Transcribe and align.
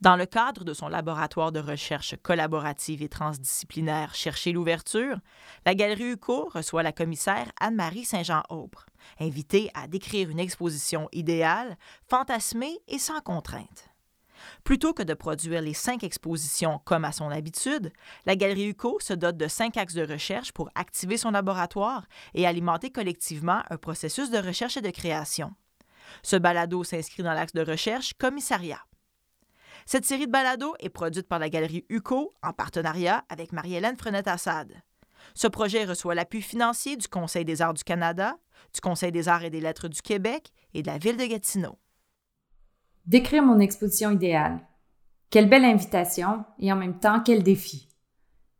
Dans 0.00 0.14
le 0.14 0.26
cadre 0.26 0.62
de 0.62 0.74
son 0.74 0.86
laboratoire 0.86 1.50
de 1.50 1.58
recherche 1.58 2.14
collaborative 2.22 3.02
et 3.02 3.08
transdisciplinaire 3.08 4.14
Chercher 4.14 4.52
l'ouverture, 4.52 5.18
la 5.66 5.74
Galerie 5.74 6.12
UCO 6.12 6.48
reçoit 6.54 6.84
la 6.84 6.92
commissaire 6.92 7.50
Anne-Marie 7.58 8.04
Saint-Jean-Aubre, 8.04 8.86
invitée 9.18 9.72
à 9.74 9.88
décrire 9.88 10.30
une 10.30 10.38
exposition 10.38 11.08
idéale, 11.10 11.76
fantasmée 12.08 12.78
et 12.86 13.00
sans 13.00 13.20
contrainte. 13.20 13.90
Plutôt 14.62 14.94
que 14.94 15.02
de 15.02 15.14
produire 15.14 15.62
les 15.62 15.74
cinq 15.74 16.04
expositions 16.04 16.80
comme 16.84 17.04
à 17.04 17.10
son 17.10 17.30
habitude, 17.30 17.92
la 18.24 18.36
Galerie 18.36 18.68
UCO 18.68 19.00
se 19.00 19.14
dote 19.14 19.36
de 19.36 19.48
cinq 19.48 19.76
axes 19.76 19.94
de 19.94 20.06
recherche 20.06 20.52
pour 20.52 20.70
activer 20.76 21.16
son 21.16 21.32
laboratoire 21.32 22.06
et 22.34 22.46
alimenter 22.46 22.90
collectivement 22.90 23.62
un 23.68 23.76
processus 23.78 24.30
de 24.30 24.38
recherche 24.38 24.76
et 24.76 24.82
de 24.82 24.90
création. 24.90 25.56
Ce 26.22 26.36
balado 26.36 26.84
s'inscrit 26.84 27.24
dans 27.24 27.34
l'axe 27.34 27.52
de 27.52 27.68
recherche 27.68 28.14
commissariat. 28.14 28.87
Cette 29.90 30.04
série 30.04 30.26
de 30.26 30.32
balados 30.32 30.74
est 30.80 30.90
produite 30.90 31.26
par 31.26 31.38
la 31.38 31.48
Galerie 31.48 31.86
UCO 31.88 32.34
en 32.42 32.52
partenariat 32.52 33.24
avec 33.30 33.52
Marie-Hélène 33.52 33.96
Frenette-Assad. 33.96 34.70
Ce 35.32 35.48
projet 35.48 35.86
reçoit 35.86 36.14
l'appui 36.14 36.42
financier 36.42 36.98
du 36.98 37.08
Conseil 37.08 37.46
des 37.46 37.62
arts 37.62 37.72
du 37.72 37.84
Canada, 37.84 38.36
du 38.74 38.82
Conseil 38.82 39.12
des 39.12 39.28
arts 39.28 39.44
et 39.44 39.48
des 39.48 39.62
lettres 39.62 39.88
du 39.88 40.02
Québec 40.02 40.52
et 40.74 40.82
de 40.82 40.88
la 40.88 40.98
ville 40.98 41.16
de 41.16 41.24
Gatineau. 41.24 41.78
Décrire 43.06 43.42
mon 43.42 43.60
exposition 43.60 44.10
idéale. 44.10 44.60
Quelle 45.30 45.48
belle 45.48 45.64
invitation 45.64 46.44
et 46.58 46.70
en 46.70 46.76
même 46.76 46.98
temps 46.98 47.20
quel 47.24 47.42
défi. 47.42 47.88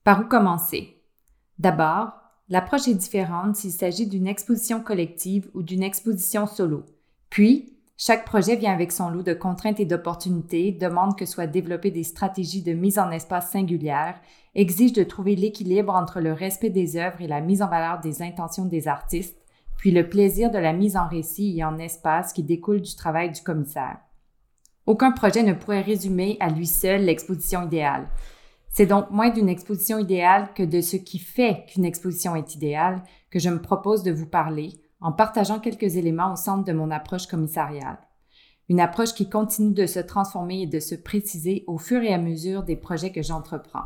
Par 0.04 0.20
où 0.20 0.24
commencer? 0.24 1.02
D'abord, 1.58 2.12
l'approche 2.48 2.88
est 2.88 2.94
différente 2.94 3.54
s'il 3.54 3.72
s'agit 3.72 4.06
d'une 4.06 4.28
exposition 4.28 4.80
collective 4.80 5.50
ou 5.52 5.62
d'une 5.62 5.82
exposition 5.82 6.46
solo. 6.46 6.86
Puis, 7.28 7.77
chaque 8.00 8.24
projet 8.24 8.54
vient 8.54 8.72
avec 8.72 8.92
son 8.92 9.10
lot 9.10 9.24
de 9.24 9.34
contraintes 9.34 9.80
et 9.80 9.84
d'opportunités, 9.84 10.70
demande 10.70 11.18
que 11.18 11.26
soient 11.26 11.48
développées 11.48 11.90
des 11.90 12.04
stratégies 12.04 12.62
de 12.62 12.72
mise 12.72 12.96
en 12.96 13.10
espace 13.10 13.50
singulières, 13.50 14.20
exige 14.54 14.92
de 14.92 15.02
trouver 15.02 15.34
l'équilibre 15.34 15.92
entre 15.92 16.20
le 16.20 16.32
respect 16.32 16.70
des 16.70 16.96
œuvres 16.96 17.20
et 17.20 17.26
la 17.26 17.40
mise 17.40 17.60
en 17.60 17.66
valeur 17.66 17.98
des 17.98 18.22
intentions 18.22 18.66
des 18.66 18.86
artistes, 18.86 19.36
puis 19.76 19.90
le 19.90 20.08
plaisir 20.08 20.52
de 20.52 20.58
la 20.58 20.72
mise 20.72 20.96
en 20.96 21.08
récit 21.08 21.58
et 21.58 21.64
en 21.64 21.76
espace 21.78 22.32
qui 22.32 22.44
découle 22.44 22.82
du 22.82 22.94
travail 22.94 23.32
du 23.32 23.42
commissaire. 23.42 23.98
Aucun 24.86 25.10
projet 25.10 25.42
ne 25.42 25.52
pourrait 25.52 25.82
résumer 25.82 26.36
à 26.38 26.50
lui 26.50 26.66
seul 26.68 27.04
l'exposition 27.04 27.64
idéale. 27.64 28.06
C'est 28.68 28.86
donc 28.86 29.10
moins 29.10 29.30
d'une 29.30 29.48
exposition 29.48 29.98
idéale 29.98 30.50
que 30.54 30.62
de 30.62 30.80
ce 30.80 30.96
qui 30.96 31.18
fait 31.18 31.64
qu'une 31.66 31.84
exposition 31.84 32.36
est 32.36 32.54
idéale 32.54 33.02
que 33.28 33.40
je 33.40 33.50
me 33.50 33.60
propose 33.60 34.04
de 34.04 34.12
vous 34.12 34.26
parler 34.26 34.80
en 35.00 35.12
partageant 35.12 35.60
quelques 35.60 35.96
éléments 35.96 36.32
au 36.32 36.36
centre 36.36 36.64
de 36.64 36.72
mon 36.72 36.90
approche 36.90 37.26
commissariale. 37.26 37.98
Une 38.68 38.80
approche 38.80 39.14
qui 39.14 39.30
continue 39.30 39.72
de 39.72 39.86
se 39.86 40.00
transformer 40.00 40.62
et 40.62 40.66
de 40.66 40.80
se 40.80 40.94
préciser 40.94 41.64
au 41.66 41.78
fur 41.78 42.02
et 42.02 42.12
à 42.12 42.18
mesure 42.18 42.64
des 42.64 42.76
projets 42.76 43.12
que 43.12 43.22
j'entreprends. 43.22 43.84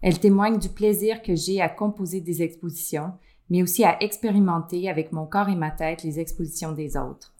Elle 0.00 0.18
témoigne 0.18 0.58
du 0.58 0.68
plaisir 0.68 1.22
que 1.22 1.34
j'ai 1.34 1.60
à 1.60 1.68
composer 1.68 2.20
des 2.20 2.42
expositions, 2.42 3.12
mais 3.50 3.62
aussi 3.62 3.84
à 3.84 4.02
expérimenter 4.02 4.88
avec 4.88 5.12
mon 5.12 5.26
corps 5.26 5.48
et 5.48 5.56
ma 5.56 5.70
tête 5.70 6.02
les 6.02 6.20
expositions 6.20 6.72
des 6.72 6.96
autres. 6.96 7.34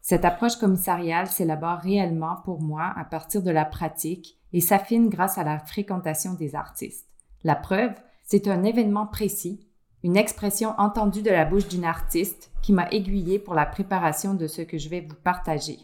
Cette 0.00 0.24
approche 0.24 0.56
commissariale 0.56 1.28
s'élabore 1.28 1.78
réellement 1.78 2.36
pour 2.44 2.60
moi 2.60 2.92
à 2.96 3.04
partir 3.04 3.42
de 3.42 3.50
la 3.50 3.64
pratique 3.64 4.38
et 4.52 4.60
s'affine 4.60 5.08
grâce 5.08 5.38
à 5.38 5.44
la 5.44 5.58
fréquentation 5.58 6.34
des 6.34 6.54
artistes. 6.54 7.06
La 7.42 7.54
preuve, 7.54 7.94
c'est 8.22 8.48
un 8.48 8.64
événement 8.64 9.06
précis 9.06 9.66
une 10.04 10.18
expression 10.18 10.74
entendue 10.76 11.22
de 11.22 11.30
la 11.30 11.46
bouche 11.46 11.66
d'une 11.66 11.86
artiste 11.86 12.52
qui 12.62 12.74
m'a 12.74 12.88
aiguillée 12.90 13.38
pour 13.38 13.54
la 13.54 13.64
préparation 13.64 14.34
de 14.34 14.46
ce 14.46 14.60
que 14.60 14.76
je 14.76 14.90
vais 14.90 15.00
vous 15.00 15.16
partager. 15.16 15.78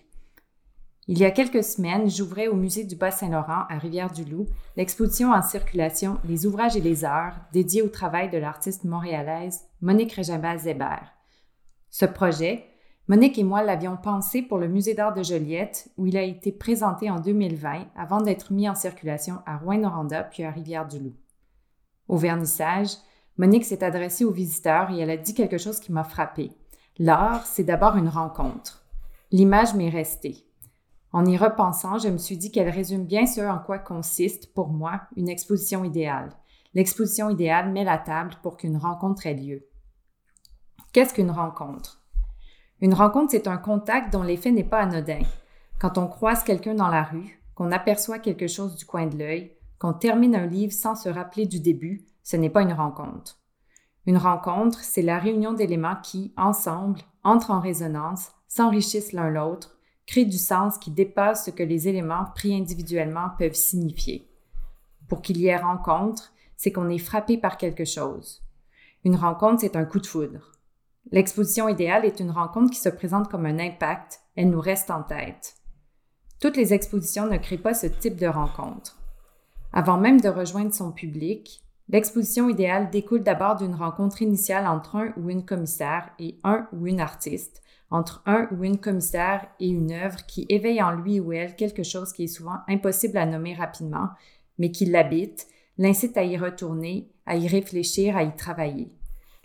Il 1.09 1.19
y 1.19 1.25
a 1.25 1.31
quelques 1.31 1.65
semaines, 1.65 2.09
j'ouvrais 2.11 2.47
au 2.47 2.55
musée 2.55 2.85
du 2.85 2.97
Bas-Saint-Laurent 2.97 3.65
à 3.71 3.79
Rivière-du-Loup 3.79 4.47
l'exposition 4.77 5.33
en 5.33 5.41
circulation 5.41 6.19
Les 6.25 6.45
ouvrages 6.45 6.77
et 6.77 6.83
les 6.83 7.03
heures 7.07 7.35
dédiée 7.53 7.81
au 7.81 7.89
travail 7.89 8.29
de 8.29 8.37
l'artiste 8.37 8.85
montréalaise 8.85 9.63
Monique 9.81 10.13
Réjabal 10.13 10.59
Zébert. 10.59 11.15
Ce 11.89 12.05
projet, 12.05 12.67
Monique 13.09 13.39
et 13.39 13.43
moi 13.43 13.63
l'avions 13.63 13.97
pensé 13.97 14.43
pour 14.43 14.59
le 14.59 14.69
musée 14.69 14.93
d'art 14.93 15.15
de 15.15 15.23
Joliette 15.23 15.91
où 15.97 16.07
il 16.07 16.19
a 16.19 16.23
été 16.23 16.53
présenté 16.53 17.11
en 17.11 17.21
2020 17.21 17.87
avant 17.97 18.21
d'être 18.21 18.53
mis 18.53 18.69
en 18.69 18.75
circulation 18.75 19.39
à 19.47 19.57
Rouen-Noranda 19.57 20.25
puis 20.25 20.45
à 20.45 20.51
Rivière-du-Loup. 20.51 21.17
Au 22.07 22.19
vernissage, 22.19 22.91
Monique 23.41 23.65
s'est 23.65 23.83
adressée 23.83 24.27
aux 24.27 24.33
visiteurs 24.33 24.91
et 24.91 24.99
elle 24.99 25.09
a 25.09 25.17
dit 25.17 25.33
quelque 25.33 25.57
chose 25.57 25.81
qui 25.81 25.93
m'a 25.93 26.05
frappé. 26.05 26.53
L'art, 26.99 27.47
c'est 27.47 27.65
d'abord 27.65 27.97
une 27.97 28.11
rencontre. 28.11 28.85
L'image 29.31 29.73
m'est 29.75 29.89
restée. 29.89 30.45
En 31.11 31.25
y 31.25 31.39
repensant, 31.39 31.97
je 31.97 32.09
me 32.09 32.19
suis 32.19 32.37
dit 32.37 32.53
qu'elle 32.53 32.69
résume 32.69 33.07
bien 33.07 33.25
ce 33.25 33.41
en 33.41 33.59
quoi 33.59 33.79
consiste, 33.79 34.53
pour 34.53 34.69
moi, 34.69 35.01
une 35.17 35.31
exposition 35.31 35.85
idéale. 35.85 36.29
L'exposition 36.75 37.31
idéale 37.31 37.73
met 37.73 37.83
la 37.83 37.97
table 37.97 38.35
pour 38.43 38.59
qu'une 38.59 38.77
rencontre 38.77 39.27
ait 39.27 39.33
lieu. 39.33 39.67
Qu'est-ce 40.93 41.15
qu'une 41.15 41.31
rencontre? 41.31 42.03
Une 42.83 42.93
rencontre, 42.93 43.31
c'est 43.31 43.49
un 43.49 43.57
contact 43.57 44.13
dont 44.13 44.23
l'effet 44.23 44.51
n'est 44.51 44.65
pas 44.65 44.81
anodin. 44.81 45.23
Quand 45.79 45.97
on 45.97 46.09
croise 46.09 46.45
quelqu'un 46.45 46.75
dans 46.75 46.89
la 46.89 47.05
rue, 47.05 47.43
qu'on 47.55 47.73
aperçoit 47.73 48.19
quelque 48.19 48.49
chose 48.49 48.77
du 48.77 48.85
coin 48.85 49.07
de 49.07 49.17
l'œil, 49.17 49.57
qu'on 49.79 49.95
termine 49.95 50.37
un 50.37 50.47
livre 50.47 50.75
sans 50.75 50.95
se 50.95 51.09
rappeler 51.09 51.47
du 51.47 51.61
début, 51.61 52.05
ce 52.31 52.37
n'est 52.37 52.49
pas 52.49 52.63
une 52.63 52.73
rencontre. 52.73 53.41
Une 54.07 54.17
rencontre, 54.17 54.79
c'est 54.85 55.03
la 55.03 55.19
réunion 55.19 55.53
d'éléments 55.53 55.97
qui, 56.01 56.33
ensemble, 56.37 57.01
entrent 57.25 57.51
en 57.51 57.59
résonance, 57.59 58.31
s'enrichissent 58.47 59.13
l'un 59.13 59.31
l'autre, 59.31 59.77
créent 60.07 60.27
du 60.27 60.39
sens 60.39 60.79
qui 60.79 60.93
dépasse 60.93 61.47
ce 61.47 61.51
que 61.51 61.65
les 61.65 61.89
éléments 61.89 62.27
pris 62.37 62.55
individuellement 62.55 63.31
peuvent 63.37 63.55
signifier. 63.55 64.31
Pour 65.09 65.23
qu'il 65.23 65.39
y 65.39 65.49
ait 65.49 65.57
rencontre, 65.57 66.33
c'est 66.57 66.71
qu'on 66.71 66.89
est 66.89 66.99
frappé 66.99 67.37
par 67.37 67.57
quelque 67.57 67.85
chose. 67.85 68.45
Une 69.03 69.17
rencontre, 69.17 69.63
c'est 69.63 69.75
un 69.75 69.85
coup 69.85 69.99
de 69.99 70.07
foudre. 70.07 70.53
L'exposition 71.11 71.69
idéale 71.69 72.05
est 72.05 72.21
une 72.21 72.31
rencontre 72.31 72.71
qui 72.71 72.79
se 72.79 72.91
présente 72.91 73.29
comme 73.29 73.47
un 73.47 73.59
impact, 73.59 74.21
elle 74.37 74.51
nous 74.51 74.61
reste 74.61 74.93
en 74.93 75.03
tête. 75.03 75.57
Toutes 76.41 76.57
les 76.57 76.75
expositions 76.75 77.27
ne 77.27 77.39
créent 77.39 77.59
pas 77.59 77.75
ce 77.75 77.89
type 77.89 78.17
de 78.17 78.29
rencontre. 78.29 79.01
Avant 79.73 79.99
même 79.99 80.21
de 80.21 80.29
rejoindre 80.29 80.73
son 80.73 80.93
public, 80.93 81.65
L'exposition 81.93 82.49
idéale 82.49 82.89
découle 82.91 83.25
d'abord 83.25 83.57
d'une 83.57 83.75
rencontre 83.75 84.23
initiale 84.23 84.69
entre 84.69 84.95
un 84.95 85.13
ou 85.17 85.29
une 85.29 85.45
commissaire 85.45 86.09
et 86.21 86.37
un 86.45 86.69
ou 86.73 86.87
une 86.87 87.01
artiste, 87.01 87.63
entre 87.91 88.23
un 88.27 88.47
ou 88.53 88.63
une 88.63 88.79
commissaire 88.79 89.49
et 89.59 89.67
une 89.67 89.91
œuvre 89.91 90.25
qui 90.27 90.47
éveille 90.49 90.81
en 90.81 90.93
lui 90.93 91.19
ou 91.19 91.33
elle 91.33 91.57
quelque 91.57 91.83
chose 91.83 92.13
qui 92.13 92.25
est 92.25 92.29
souvent 92.29 92.59
impossible 92.69 93.19
à 93.19 93.27
nommer 93.27 93.55
rapidement, 93.55 94.09
mais 94.59 94.71
qui 94.71 94.85
l'habite, 94.85 95.49
l'incite 95.79 96.17
à 96.17 96.23
y 96.23 96.37
retourner, 96.37 97.11
à 97.27 97.35
y 97.35 97.49
réfléchir, 97.49 98.17
à 98.17 98.23
y 98.23 98.37
travailler. 98.37 98.93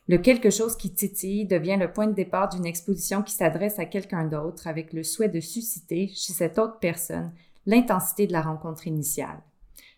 Le 0.08 0.20
quelque 0.20 0.52
chose 0.52 0.78
qui 0.78 0.94
titille 0.94 1.48
devient 1.48 1.78
le 1.80 1.92
point 1.92 2.06
de 2.06 2.14
départ 2.14 2.50
d'une 2.50 2.68
exposition 2.68 3.24
qui 3.24 3.34
s'adresse 3.34 3.80
à 3.80 3.86
quelqu'un 3.86 4.26
d'autre 4.26 4.68
avec 4.68 4.94
le 4.94 5.02
souhait 5.02 5.30
de 5.30 5.40
susciter 5.40 6.12
chez 6.14 6.34
cette 6.34 6.60
autre 6.60 6.78
personne 6.80 7.32
l'intensité 7.66 8.28
de 8.28 8.34
la 8.34 8.44
rencontre 8.44 8.86
initiale. 8.86 9.42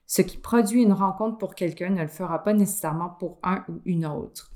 Ce 0.08 0.22
qui 0.22 0.38
produit 0.38 0.84
une 0.84 0.94
rencontre 0.94 1.38
pour 1.38 1.54
quelqu'un 1.54 1.90
ne 1.90 2.02
le 2.02 2.08
fera 2.08 2.44
pas 2.44 2.54
nécessairement 2.54 3.10
pour 3.10 3.40
un 3.44 3.66
ou 3.68 3.82
une 3.84 4.06
autre. 4.06 4.52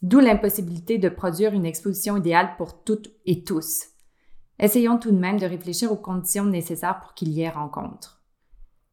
D'où 0.00 0.20
l'impossibilité 0.20 0.98
de 0.98 1.08
produire 1.08 1.52
une 1.52 1.66
exposition 1.66 2.16
idéale 2.16 2.54
pour 2.56 2.84
toutes 2.84 3.10
et 3.24 3.42
tous. 3.42 3.86
Essayons 4.60 4.98
tout 4.98 5.10
de 5.10 5.18
même 5.18 5.40
de 5.40 5.46
réfléchir 5.46 5.90
aux 5.90 5.96
conditions 5.96 6.44
nécessaires 6.44 7.00
pour 7.00 7.14
qu'il 7.14 7.30
y 7.30 7.42
ait 7.42 7.50
rencontre. 7.50 8.22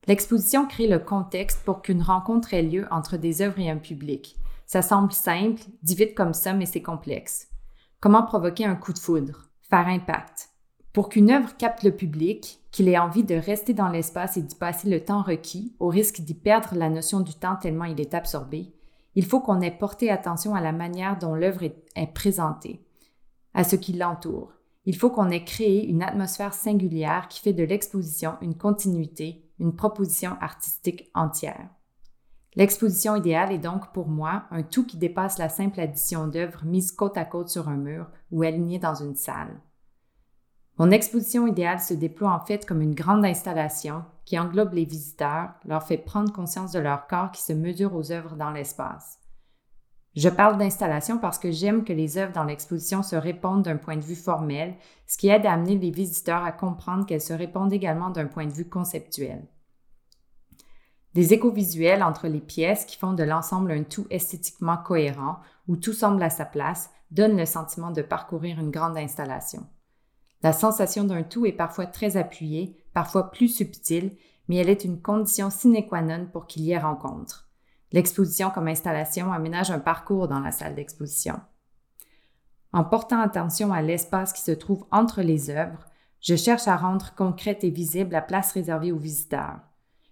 L'exposition 0.08 0.68
crée 0.68 0.88
le 0.88 1.00
contexte 1.00 1.64
pour 1.64 1.82
qu'une 1.82 2.02
rencontre 2.02 2.54
ait 2.54 2.64
lieu 2.64 2.88
entre 2.90 3.16
des 3.16 3.42
œuvres 3.42 3.60
et 3.60 3.70
un 3.70 3.78
public. 3.78 4.36
Ça 4.66 4.82
semble 4.82 5.14
simple, 5.14 5.62
dit 5.84 5.96
vite 5.96 6.16
comme 6.16 6.34
ça, 6.34 6.54
mais 6.54 6.66
c'est 6.66 6.82
complexe. 6.82 7.50
Comment 8.00 8.24
provoquer 8.24 8.66
un 8.66 8.76
coup 8.76 8.94
de 8.94 9.00
foudre? 9.00 9.50
Faire 9.70 9.88
impact. 9.88 10.50
Pour 10.92 11.10
qu'une 11.10 11.32
œuvre 11.32 11.56
capte 11.56 11.84
le 11.84 11.96
public, 11.96 12.63
qu'il 12.74 12.90
ait 12.90 12.98
envie 12.98 13.24
de 13.24 13.36
rester 13.36 13.74
dans 13.74 13.88
l'espace 13.88 14.36
et 14.36 14.42
d'y 14.42 14.56
passer 14.56 14.90
le 14.90 15.00
temps 15.00 15.22
requis, 15.22 15.76
au 15.80 15.88
risque 15.88 16.22
d'y 16.22 16.34
perdre 16.34 16.76
la 16.76 16.90
notion 16.90 17.20
du 17.20 17.36
temps 17.36 17.56
tellement 17.56 17.86
il 17.86 18.02
est 18.02 18.16
absorbé, 18.16 18.74
il 19.16 19.26
faut 19.26 19.40
qu'on 19.40 19.62
ait 19.62 19.70
porté 19.72 20.10
attention 20.10 20.56
à 20.56 20.62
la 20.62 20.72
manière 20.72 21.20
dont 21.20 21.36
l'œuvre 21.36 21.64
est, 21.64 22.14
présentée, 22.14 22.84
à 23.54 23.64
ce 23.64 23.76
qui 23.76 23.94
l'entoure. 23.94 24.54
Il 24.86 24.98
faut 24.98 25.12
qu'on 25.12 25.30
ait 25.30 25.46
créé 25.46 25.88
une 25.88 26.02
atmosphère 26.02 26.56
singulière 26.56 27.28
qui 27.30 27.40
fait 27.42 27.54
de 27.54 27.64
l'exposition 27.64 28.38
une 28.42 28.58
continuité, 28.58 29.46
une 29.60 29.76
proposition 29.76 30.36
artistique 30.42 31.12
entière. 31.14 31.70
L'exposition 32.56 33.16
idéale 33.16 33.52
est 33.52 33.60
donc 33.60 33.94
pour 33.94 34.08
moi 34.08 34.46
un 34.50 34.64
tout 34.64 34.84
qui 34.84 34.98
dépasse 34.98 35.38
la 35.38 35.50
simple 35.50 35.80
addition 35.80 36.28
d'œuvres 36.28 36.66
mises 36.66 36.92
côte 36.92 37.18
à 37.18 37.26
côte 37.26 37.50
sur 37.50 37.70
un 37.70 37.78
mur 37.78 38.08
ou 38.32 38.42
alignées 38.42 38.80
dans 38.80 38.96
une 38.96 39.16
salle. 39.16 39.62
Mon 40.80 40.90
exposition 40.90 41.46
idéale 41.46 41.80
se 41.80 41.94
déploie 41.94 42.32
en 42.32 42.44
fait 42.44 42.66
comme 42.66 42.82
une 42.82 42.96
grande 42.96 43.26
installation 43.26 44.04
qui 44.26 44.40
englobe 44.40 44.74
les 44.74 44.86
visiteurs, 44.86 45.52
leur 45.66 45.84
fait 45.84 45.98
prendre 45.98 46.34
conscience 46.34 46.72
de 46.72 46.80
leur 46.80 47.06
corps 47.06 47.32
qui 47.32 47.44
se 47.44 47.54
mesure 47.54 47.94
aux 47.96 48.12
œuvres 48.12 48.36
dans 48.36 48.50
l'espace. 48.50 49.20
Je 50.16 50.30
parle 50.30 50.58
d'installation 50.58 51.18
parce 51.18 51.40
que 51.40 51.52
j'aime 51.52 51.84
que 51.84 51.94
les 51.94 52.18
œuvres 52.18 52.34
dans 52.34 52.44
l'exposition 52.44 53.04
se 53.04 53.16
répondent 53.16 53.64
d'un 53.64 53.78
point 53.78 53.98
de 53.98 54.06
vue 54.06 54.16
formel, 54.16 54.76
ce 55.08 55.18
qui 55.18 55.28
aide 55.28 55.46
à 55.46 55.54
amener 55.54 55.78
les 55.78 55.92
visiteurs 55.92 56.44
à 56.44 56.52
comprendre 56.52 57.06
qu'elles 57.06 57.22
se 57.22 57.34
répondent 57.34 57.74
également 57.74 58.10
d'un 58.10 58.28
point 58.28 58.46
de 58.46 58.54
vue 58.54 58.70
conceptuel. 58.70 59.48
Des 61.14 61.34
échos 61.34 61.52
visuels 61.52 62.04
entre 62.04 62.28
les 62.28 62.42
pièces 62.42 62.86
qui 62.86 62.98
font 62.98 63.14
de 63.14 63.24
l'ensemble 63.24 63.72
un 63.72 63.84
tout 63.84 64.08
esthétiquement 64.10 64.78
cohérent, 64.78 65.38
où 65.68 65.78
tout 65.78 65.94
semble 65.94 66.22
à 66.24 66.32
sa 66.32 66.46
place, 66.46 66.90
donnent 67.12 67.38
le 67.38 67.46
sentiment 67.46 67.92
de 67.92 68.02
parcourir 68.02 68.60
une 68.60 68.72
grande 68.72 68.98
installation. 68.98 69.68
La 70.44 70.52
sensation 70.52 71.06
d'un 71.06 71.24
tout 71.24 71.46
est 71.46 71.54
parfois 71.54 71.86
très 71.86 72.18
appuyée, 72.18 72.78
parfois 72.94 73.32
plus 73.32 73.48
subtile, 73.48 74.12
mais 74.50 74.58
elle 74.58 74.70
est 74.70 74.84
une 74.84 75.02
condition 75.02 75.50
sine 75.50 75.88
qua 75.88 76.02
non 76.02 76.28
pour 76.32 76.48
qu'il 76.48 76.64
y 76.64 76.72
ait 76.72 76.78
rencontre. 76.78 77.48
L'exposition 77.94 78.50
comme 78.50 78.68
installation 78.68 79.32
aménage 79.32 79.72
un 79.72 79.80
parcours 79.80 80.28
dans 80.28 80.40
la 80.40 80.52
salle 80.52 80.76
d'exposition. 80.76 81.40
En 82.74 82.84
portant 82.84 83.22
attention 83.22 83.72
à 83.72 83.82
l'espace 83.82 84.34
qui 84.34 84.42
se 84.42 84.52
trouve 84.52 84.86
entre 84.92 85.22
les 85.22 85.50
œuvres, 85.50 85.86
je 86.20 86.36
cherche 86.36 86.68
à 86.68 86.76
rendre 86.76 87.14
concrète 87.16 87.64
et 87.64 87.70
visible 87.70 88.12
la 88.12 88.22
place 88.22 88.52
réservée 88.52 88.92
aux 88.92 88.98
visiteurs. 88.98 89.60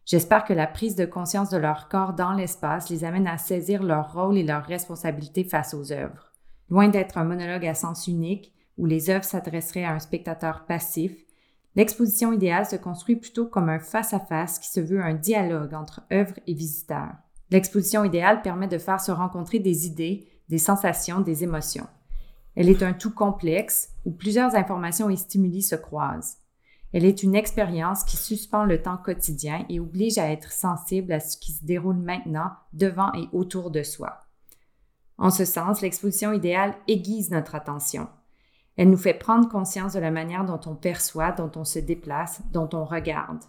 J'espère 0.06 0.46
que 0.46 0.54
la 0.54 0.68
prise 0.68 0.96
de 0.96 1.06
conscience 1.06 1.50
de 1.50 1.58
leur 1.58 1.90
corps 1.90 2.14
dans 2.14 2.34
l'espace 2.34 2.90
les 2.90 3.04
amène 3.04 3.28
à 3.28 3.38
saisir 3.38 3.84
leur 3.84 4.14
rôle 4.14 4.38
et 4.38 4.44
leurs 4.44 4.66
responsabilités 4.66 5.44
face 5.44 5.74
aux 5.74 5.92
œuvres. 5.92 6.32
Loin 6.70 6.88
d'être 6.88 7.18
un 7.18 7.24
monologue 7.24 7.66
à 7.66 7.74
sens 7.74 8.08
unique 8.08 8.54
où 8.82 8.88
les 8.88 9.12
œuvres 9.12 9.24
s'adresseraient 9.24 9.84
à 9.84 9.94
un 9.94 10.00
spectateur 10.00 10.66
passif, 10.66 11.14
l'exposition 11.76 12.34
idéale 12.34 12.66
se 12.66 12.76
construit 12.76 13.16
plutôt 13.16 13.46
comme 13.46 13.70
un 13.70 13.80
face-à-face 13.80 14.58
qui 14.58 14.70
se 14.70 14.80
veut 14.80 15.04
un 15.04 15.14
dialogue 15.14 15.76
entre 15.76 16.02
œuvres 16.12 16.40
et 16.48 16.56
visiteurs. 16.56 17.14
L'exposition 17.52 18.04
idéale 18.04 18.42
permet 18.42 18.68
de 18.68 18.80
faire 18.80 19.00
se 19.00 19.12
rencontrer 19.12 19.60
des 19.60 19.86
idées, 19.86 20.28
des 20.50 20.58
sensations, 20.58 21.22
des 21.22 21.44
émotions. 21.44 21.86
Elle 22.56 22.70
est 22.70 22.82
un 22.82 22.94
tout 22.94 23.14
complexe 23.14 23.90
où 24.04 24.12
plusieurs 24.12 24.56
informations 24.56 25.12
et 25.12 25.16
stimuli 25.16 25.62
se 25.62 25.76
croisent. 25.76 26.38
Elle 26.92 27.06
est 27.06 27.22
une 27.22 27.36
expérience 27.36 28.04
qui 28.04 28.18
suspend 28.18 28.66
le 28.66 28.82
temps 28.82 28.98
quotidien 28.98 29.64
et 29.70 29.80
oblige 29.80 30.18
à 30.18 30.32
être 30.32 30.52
sensible 30.52 31.14
à 31.14 31.20
ce 31.20 31.38
qui 31.38 31.52
se 31.52 31.64
déroule 31.64 31.98
maintenant 31.98 32.50
devant 32.74 33.14
et 33.14 33.30
autour 33.32 33.70
de 33.70 33.84
soi. 33.84 34.22
En 35.20 35.30
ce 35.30 35.46
sens, 35.46 35.82
l'exposition 35.82 36.34
idéale 36.34 36.74
aiguise 36.88 37.30
notre 37.30 37.54
attention. 37.54 38.08
Elle 38.78 38.90
nous 38.90 38.98
fait 38.98 39.14
prendre 39.14 39.50
conscience 39.50 39.94
de 39.94 40.00
la 40.00 40.12
manière 40.12 40.46
dont 40.46 40.60
on 40.66 40.76
perçoit, 40.76 41.32
dont 41.32 41.52
on 41.56 41.66
se 41.66 41.80
déplace, 41.80 42.42
dont 42.52 42.70
on 42.74 42.86
regarde. 42.86 43.44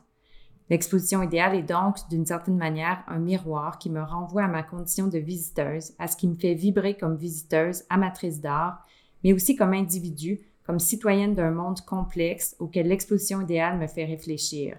L'exposition 0.68 1.22
idéale 1.22 1.54
est 1.54 1.62
donc, 1.62 1.96
d'une 2.08 2.26
certaine 2.26 2.56
manière, 2.56 3.04
un 3.06 3.18
miroir 3.18 3.78
qui 3.78 3.90
me 3.90 4.02
renvoie 4.02 4.44
à 4.44 4.48
ma 4.48 4.62
condition 4.62 5.06
de 5.06 5.18
visiteuse, 5.18 5.92
à 5.98 6.08
ce 6.08 6.16
qui 6.16 6.28
me 6.28 6.34
fait 6.34 6.54
vibrer 6.54 6.96
comme 6.96 7.16
visiteuse, 7.16 7.82
amatrice 7.90 8.40
d'art, 8.40 8.84
mais 9.22 9.32
aussi 9.32 9.54
comme 9.54 9.74
individu, 9.74 10.40
comme 10.64 10.78
citoyenne 10.78 11.34
d'un 11.34 11.50
monde 11.50 11.80
complexe 11.82 12.56
auquel 12.58 12.88
l'exposition 12.88 13.40
idéale 13.40 13.78
me 13.78 13.86
fait 13.86 14.04
réfléchir. 14.04 14.76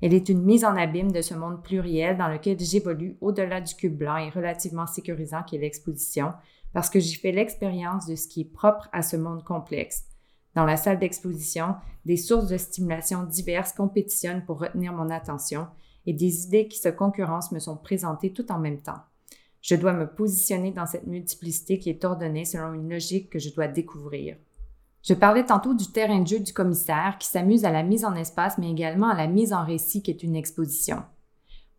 Elle 0.00 0.14
est 0.14 0.28
une 0.28 0.42
mise 0.42 0.64
en 0.64 0.76
abîme 0.76 1.10
de 1.10 1.22
ce 1.22 1.34
monde 1.34 1.62
pluriel 1.62 2.16
dans 2.16 2.28
lequel 2.28 2.58
j'évolue 2.60 3.16
au-delà 3.20 3.60
du 3.60 3.74
cube 3.74 3.96
blanc 3.96 4.16
et 4.16 4.30
relativement 4.30 4.86
sécurisant 4.86 5.42
qu'est 5.42 5.58
l'exposition, 5.58 6.32
parce 6.72 6.90
que 6.90 7.00
j'y 7.00 7.14
fais 7.14 7.32
l'expérience 7.32 8.06
de 8.06 8.14
ce 8.14 8.28
qui 8.28 8.42
est 8.42 8.52
propre 8.52 8.88
à 8.92 9.02
ce 9.02 9.16
monde 9.16 9.44
complexe, 9.44 10.04
dans 10.54 10.64
la 10.64 10.76
salle 10.76 10.98
d'exposition, 10.98 11.76
des 12.04 12.16
sources 12.16 12.48
de 12.48 12.56
stimulation 12.56 13.22
diverses 13.22 13.72
compétitionnent 13.72 14.44
pour 14.44 14.58
retenir 14.58 14.92
mon 14.92 15.08
attention 15.10 15.68
et 16.04 16.12
des 16.12 16.46
idées 16.46 16.68
qui 16.68 16.78
se 16.78 16.88
concurrencent 16.88 17.52
me 17.52 17.60
sont 17.60 17.76
présentées 17.76 18.32
tout 18.32 18.50
en 18.50 18.58
même 18.58 18.80
temps. 18.80 19.02
Je 19.60 19.76
dois 19.76 19.92
me 19.92 20.06
positionner 20.12 20.72
dans 20.72 20.86
cette 20.86 21.06
multiplicité 21.06 21.78
qui 21.78 21.90
est 21.90 22.04
ordonnée 22.04 22.44
selon 22.44 22.72
une 22.72 22.90
logique 22.90 23.30
que 23.30 23.38
je 23.38 23.54
dois 23.54 23.68
découvrir. 23.68 24.36
Je 25.02 25.14
parlais 25.14 25.44
tantôt 25.44 25.74
du 25.74 25.92
terrain 25.92 26.20
de 26.20 26.26
jeu 26.26 26.40
du 26.40 26.52
commissaire 26.52 27.18
qui 27.18 27.28
s'amuse 27.28 27.64
à 27.64 27.70
la 27.70 27.82
mise 27.82 28.04
en 28.04 28.14
espace 28.14 28.58
mais 28.58 28.70
également 28.70 29.08
à 29.08 29.16
la 29.16 29.26
mise 29.26 29.52
en 29.52 29.64
récit 29.64 30.02
qui 30.02 30.10
est 30.10 30.22
une 30.22 30.34
exposition. 30.34 31.02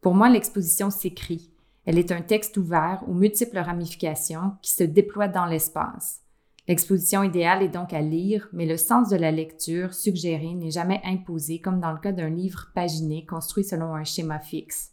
Pour 0.02 0.14
moi, 0.14 0.30
l'exposition 0.30 0.90
s'écrit. 0.90 1.49
Elle 1.90 1.98
est 1.98 2.12
un 2.12 2.22
texte 2.22 2.56
ouvert 2.56 3.04
aux 3.08 3.16
multiples 3.16 3.58
ramifications 3.58 4.52
qui 4.62 4.74
se 4.74 4.84
déploient 4.84 5.28
dans 5.28 5.48
l'espace. 5.48 6.22
L'exposition 6.68 7.24
idéale 7.24 7.64
est 7.64 7.70
donc 7.70 7.94
à 7.94 8.02
lire, 8.02 8.48
mais 8.54 8.68
le 8.68 8.78
sens 8.78 9.10
de 9.10 9.16
la 9.16 9.32
lecture 9.32 9.96
suggérée 9.96 10.54
n'est 10.54 10.70
jamais 10.70 11.02
imposé 11.04 11.60
comme 11.60 11.80
dans 11.80 11.92
le 11.92 11.98
cas 11.98 12.12
d'un 12.12 12.30
livre 12.30 12.68
paginé 12.76 13.26
construit 13.26 13.64
selon 13.64 13.96
un 13.96 14.04
schéma 14.04 14.38
fixe. 14.38 14.92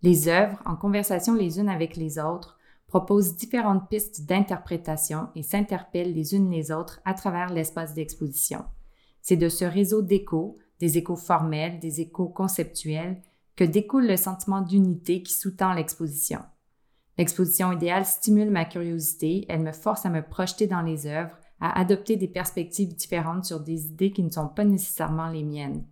Les 0.00 0.28
œuvres, 0.28 0.62
en 0.64 0.76
conversation 0.76 1.34
les 1.34 1.58
unes 1.58 1.68
avec 1.68 1.94
les 1.96 2.18
autres, 2.18 2.58
proposent 2.86 3.36
différentes 3.36 3.90
pistes 3.90 4.24
d'interprétation 4.24 5.28
et 5.34 5.42
s'interpellent 5.42 6.14
les 6.14 6.34
unes 6.34 6.50
les 6.50 6.72
autres 6.72 7.02
à 7.04 7.12
travers 7.12 7.52
l'espace 7.52 7.92
d'exposition. 7.92 8.64
C'est 9.20 9.36
de 9.36 9.50
ce 9.50 9.66
réseau 9.66 10.00
d'échos, 10.00 10.56
des 10.78 10.96
échos 10.96 11.16
formels, 11.16 11.80
des 11.80 12.00
échos 12.00 12.30
conceptuels, 12.30 13.20
que 13.60 13.64
découle 13.66 14.06
le 14.06 14.16
sentiment 14.16 14.62
d'unité 14.62 15.22
qui 15.22 15.34
sous-tend 15.34 15.74
l'exposition. 15.74 16.40
L'exposition 17.18 17.70
idéale 17.72 18.06
stimule 18.06 18.50
ma 18.50 18.64
curiosité, 18.64 19.44
elle 19.50 19.60
me 19.60 19.72
force 19.72 20.06
à 20.06 20.08
me 20.08 20.22
projeter 20.22 20.66
dans 20.66 20.80
les 20.80 21.06
œuvres, 21.06 21.36
à 21.60 21.78
adopter 21.78 22.16
des 22.16 22.26
perspectives 22.26 22.96
différentes 22.96 23.44
sur 23.44 23.60
des 23.60 23.88
idées 23.88 24.12
qui 24.12 24.22
ne 24.22 24.30
sont 24.30 24.48
pas 24.48 24.64
nécessairement 24.64 25.28
les 25.28 25.44
miennes. 25.44 25.84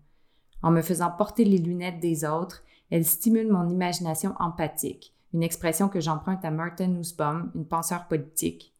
En 0.63 0.71
me 0.71 0.81
faisant 0.81 1.11
porter 1.11 1.45
les 1.45 1.59
lunettes 1.59 2.01
des 2.01 2.25
autres, 2.25 2.63
elle 2.91 3.05
stimule 3.05 3.53
mon 3.53 3.69
imagination 3.69 4.35
empathique, 4.39 5.15
une 5.35 5.43
expression 5.43 5.91
que 5.91 6.01
j'emprunte 6.01 6.47
à 6.47 6.51
Martin 6.51 6.87
Nussbaum, 6.87 7.53
une 7.55 7.69
penseur 7.69 8.09
politique. 8.09 8.75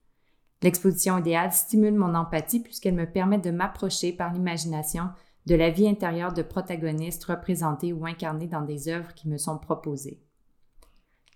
L'exposition 0.63 1.19
idéale 1.19 1.53
stimule 1.53 1.95
mon 1.95 2.15
empathie 2.15 2.61
puisqu'elle 2.61 2.95
me 2.95 3.05
permet 3.05 3.37
de 3.37 3.51
m'approcher 3.51 4.13
par 4.15 4.33
l'imagination 4.33 5.11
de 5.49 5.55
la 5.55 5.71
vie 5.71 5.89
intérieure 5.89 6.35
de 6.35 6.43
protagonistes 6.43 7.25
représentés 7.25 7.95
ou 7.95 8.05
incarnés 8.05 8.49
dans 8.49 8.61
des 8.61 8.89
œuvres 8.89 9.15
qui 9.15 9.29
me 9.29 9.39
sont 9.39 9.57
proposées. 9.57 10.23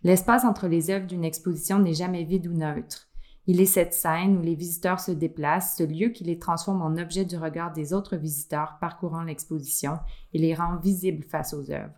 L'espace 0.03 0.45
entre 0.45 0.69
les 0.69 0.91
œuvres 0.91 1.07
d'une 1.07 1.25
exposition 1.25 1.79
n'est 1.79 1.95
jamais 1.95 2.25
vide 2.25 2.47
ou 2.47 2.53
neutre. 2.53 3.09
Il 3.47 3.59
est 3.59 3.65
cette 3.65 3.95
scène 3.95 4.37
où 4.37 4.43
les 4.43 4.55
visiteurs 4.55 5.01
se 5.01 5.13
déplacent, 5.13 5.79
ce 5.79 5.83
lieu 5.83 6.11
qui 6.11 6.25
les 6.25 6.39
transforme 6.39 6.83
en 6.83 7.01
objet 7.01 7.25
du 7.25 7.39
regard 7.39 7.73
des 7.73 7.95
autres 7.95 8.17
visiteurs 8.17 8.77
parcourant 8.83 9.23
l'exposition 9.23 9.99
et 10.35 10.39
les 10.39 10.55
rend 10.55 10.77
visibles 10.77 11.25
face 11.25 11.55
aux 11.55 11.71
œuvres. 11.71 11.95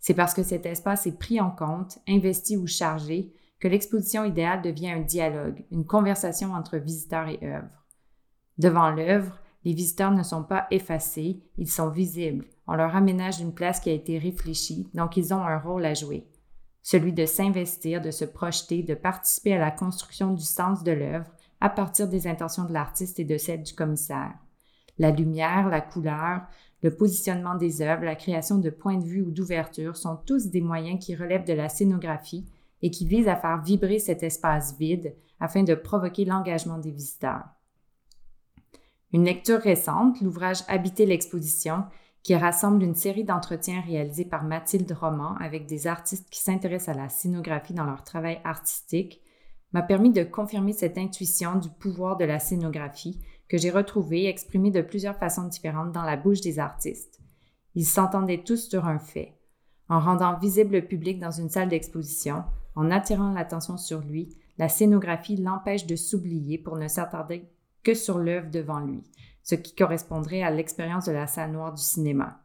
C'est 0.00 0.14
parce 0.14 0.32
que 0.32 0.42
cet 0.42 0.64
espace 0.64 1.06
est 1.06 1.18
pris 1.18 1.42
en 1.42 1.50
compte, 1.50 1.98
investi 2.08 2.56
ou 2.56 2.66
chargé, 2.66 3.34
que 3.60 3.68
l'exposition 3.68 4.24
idéale 4.24 4.62
devient 4.62 4.92
un 4.92 5.00
dialogue, 5.02 5.66
une 5.70 5.84
conversation 5.84 6.54
entre 6.54 6.78
visiteurs 6.78 7.28
et 7.28 7.40
œuvres. 7.42 7.84
Devant 8.56 8.90
l'œuvre, 8.90 9.38
les 9.64 9.72
visiteurs 9.72 10.10
ne 10.10 10.22
sont 10.22 10.44
pas 10.44 10.66
effacés, 10.70 11.40
ils 11.56 11.70
sont 11.70 11.88
visibles. 11.88 12.46
On 12.66 12.74
leur 12.74 12.94
aménage 12.94 13.40
une 13.40 13.54
place 13.54 13.80
qui 13.80 13.90
a 13.90 13.94
été 13.94 14.18
réfléchie, 14.18 14.88
donc 14.94 15.16
ils 15.16 15.32
ont 15.32 15.42
un 15.42 15.58
rôle 15.58 15.84
à 15.84 15.94
jouer 15.94 16.26
celui 16.84 17.14
de 17.14 17.24
s'investir, 17.24 18.02
de 18.02 18.10
se 18.10 18.26
projeter, 18.26 18.82
de 18.82 18.94
participer 18.94 19.54
à 19.54 19.58
la 19.58 19.70
construction 19.70 20.34
du 20.34 20.44
sens 20.44 20.84
de 20.84 20.92
l'œuvre 20.92 21.30
à 21.60 21.70
partir 21.70 22.08
des 22.08 22.26
intentions 22.26 22.66
de 22.66 22.74
l'artiste 22.74 23.18
et 23.18 23.24
de 23.24 23.38
celles 23.38 23.62
du 23.62 23.72
commissaire. 23.72 24.34
La 24.98 25.10
lumière, 25.10 25.70
la 25.70 25.80
couleur, 25.80 26.42
le 26.82 26.94
positionnement 26.94 27.54
des 27.54 27.80
œuvres, 27.80 28.04
la 28.04 28.14
création 28.14 28.58
de 28.58 28.68
points 28.68 28.98
de 28.98 29.04
vue 29.04 29.22
ou 29.22 29.30
d'ouverture 29.30 29.96
sont 29.96 30.16
tous 30.26 30.48
des 30.48 30.60
moyens 30.60 31.02
qui 31.02 31.16
relèvent 31.16 31.46
de 31.46 31.54
la 31.54 31.70
scénographie 31.70 32.44
et 32.82 32.90
qui 32.90 33.06
visent 33.06 33.28
à 33.28 33.36
faire 33.36 33.62
vibrer 33.62 33.98
cet 33.98 34.22
espace 34.22 34.76
vide 34.78 35.14
afin 35.40 35.62
de 35.62 35.74
provoquer 35.74 36.26
l'engagement 36.26 36.76
des 36.76 36.90
visiteurs. 36.90 37.46
Une 39.14 39.26
lecture 39.26 39.60
récente, 39.60 40.20
l'ouvrage 40.20 40.64
Habiter 40.66 41.06
l'exposition, 41.06 41.84
qui 42.24 42.34
rassemble 42.34 42.82
une 42.82 42.96
série 42.96 43.22
d'entretiens 43.22 43.80
réalisés 43.80 44.24
par 44.24 44.42
Mathilde 44.42 44.90
Roman 44.90 45.36
avec 45.36 45.66
des 45.66 45.86
artistes 45.86 46.28
qui 46.30 46.40
s'intéressent 46.40 46.96
à 46.96 47.00
la 47.00 47.08
scénographie 47.08 47.74
dans 47.74 47.84
leur 47.84 48.02
travail 48.02 48.40
artistique, 48.42 49.20
m'a 49.72 49.82
permis 49.82 50.10
de 50.10 50.24
confirmer 50.24 50.72
cette 50.72 50.98
intuition 50.98 51.54
du 51.54 51.70
pouvoir 51.70 52.16
de 52.16 52.24
la 52.24 52.40
scénographie 52.40 53.20
que 53.48 53.56
j'ai 53.56 53.70
retrouvée 53.70 54.26
exprimée 54.26 54.72
de 54.72 54.82
plusieurs 54.82 55.16
façons 55.16 55.46
différentes 55.46 55.92
dans 55.92 56.02
la 56.02 56.16
bouche 56.16 56.40
des 56.40 56.58
artistes. 56.58 57.20
Ils 57.76 57.86
s'entendaient 57.86 58.42
tous 58.42 58.68
sur 58.68 58.84
un 58.86 58.98
fait. 58.98 59.38
En 59.88 60.00
rendant 60.00 60.36
visible 60.40 60.72
le 60.72 60.84
public 60.84 61.20
dans 61.20 61.30
une 61.30 61.50
salle 61.50 61.68
d'exposition, 61.68 62.42
en 62.74 62.90
attirant 62.90 63.30
l'attention 63.30 63.76
sur 63.76 64.00
lui, 64.00 64.36
la 64.58 64.68
scénographie 64.68 65.36
l'empêche 65.36 65.86
de 65.86 65.94
s'oublier 65.94 66.58
pour 66.58 66.76
ne 66.76 66.88
s'attarder 66.88 67.48
que 67.84 67.94
sur 67.94 68.18
l'œuvre 68.18 68.50
devant 68.50 68.80
lui, 68.80 69.02
ce 69.42 69.54
qui 69.54 69.74
correspondrait 69.74 70.42
à 70.42 70.50
l'expérience 70.50 71.04
de 71.04 71.12
la 71.12 71.26
salle 71.26 71.52
noire 71.52 71.74
du 71.74 71.82
cinéma. 71.82 72.40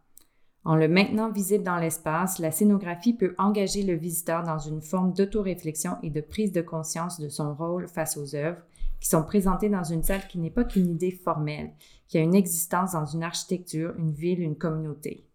En 0.65 0.75
le 0.75 0.87
maintenant 0.87 1.31
visible 1.31 1.63
dans 1.63 1.77
l'espace, 1.77 2.37
la 2.37 2.51
scénographie 2.51 3.13
peut 3.13 3.33
engager 3.37 3.83
le 3.83 3.95
visiteur 3.95 4.43
dans 4.43 4.59
une 4.59 4.81
forme 4.81 5.13
d'autoréflexion 5.13 5.97
et 6.03 6.09
de 6.09 6.21
prise 6.21 6.51
de 6.51 6.61
conscience 6.61 7.19
de 7.19 7.29
son 7.29 7.55
rôle 7.55 7.87
face 7.87 8.17
aux 8.17 8.35
œuvres 8.35 8.61
qui 8.99 9.07
sont 9.07 9.23
présentées 9.23 9.69
dans 9.69 9.83
une 9.83 10.03
salle 10.03 10.27
qui 10.27 10.39
n'est 10.39 10.49
pas 10.49 10.65
qu'une 10.65 10.89
idée 10.89 11.11
formelle, 11.11 11.71
qui 12.07 12.17
a 12.17 12.21
une 12.21 12.35
existence 12.35 12.91
dans 12.91 13.05
une 13.05 13.23
architecture, 13.23 13.93
une 13.97 14.11
ville, 14.11 14.41
une 14.41 14.57
communauté. 14.57 15.25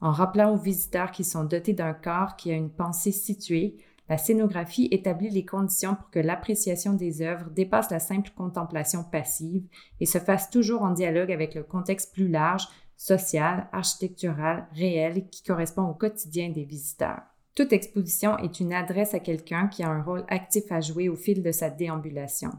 En 0.00 0.10
rappelant 0.10 0.52
aux 0.52 0.58
visiteurs 0.58 1.10
qu'ils 1.10 1.26
sont 1.26 1.44
dotés 1.44 1.72
d'un 1.74 1.94
corps 1.94 2.36
qui 2.36 2.50
a 2.50 2.54
une 2.54 2.70
pensée 2.70 3.12
située, 3.12 3.76
la 4.08 4.18
scénographie 4.18 4.88
établit 4.92 5.30
les 5.30 5.44
conditions 5.44 5.96
pour 5.96 6.10
que 6.10 6.20
l'appréciation 6.20 6.92
des 6.92 7.22
œuvres 7.22 7.50
dépasse 7.50 7.90
la 7.90 7.98
simple 7.98 8.30
contemplation 8.36 9.02
passive 9.02 9.66
et 10.00 10.06
se 10.06 10.18
fasse 10.18 10.50
toujours 10.50 10.82
en 10.82 10.92
dialogue 10.92 11.32
avec 11.32 11.54
le 11.54 11.64
contexte 11.64 12.12
plus 12.14 12.28
large, 12.28 12.68
social, 12.96 13.68
architectural, 13.72 14.68
réel, 14.72 15.28
qui 15.28 15.42
correspond 15.42 15.82
au 15.82 15.94
quotidien 15.94 16.50
des 16.50 16.64
visiteurs. 16.64 17.22
Toute 17.56 17.72
exposition 17.72 18.38
est 18.38 18.60
une 18.60 18.72
adresse 18.72 19.14
à 19.14 19.18
quelqu'un 19.18 19.66
qui 19.66 19.82
a 19.82 19.88
un 19.88 20.02
rôle 20.02 20.24
actif 20.28 20.70
à 20.70 20.80
jouer 20.80 21.08
au 21.08 21.16
fil 21.16 21.42
de 21.42 21.52
sa 21.52 21.70
déambulation. 21.70 22.50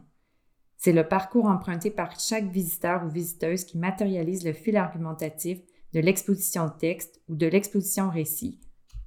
C'est 0.75 0.94
le 0.94 1.08
parcours 1.08 1.46
emprunté 1.46 1.92
par 1.92 2.20
chaque 2.20 2.50
visiteur 2.50 3.04
ou 3.06 3.10
visiteuse 3.10 3.63
qui 3.63 3.77
matérialise 3.77 4.46
le 4.46 4.54
fil 4.54 4.77
argumentatif 4.77 5.60
de 5.94 6.00
l'exposition 6.00 6.70
texte 6.70 7.22
ou 7.30 7.36
de 7.36 7.48
l'exposition 7.48 8.10
récit. 8.10 8.60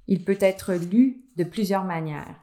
Il 0.07 0.23
peut 0.23 0.37
être 0.39 0.73
lu 0.73 1.25
de 1.37 1.43
plusieurs 1.43 1.83
manières. 1.83 2.35